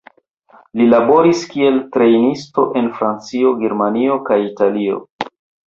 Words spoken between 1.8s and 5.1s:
trejnisto en Francio, Germanio kaj Italio.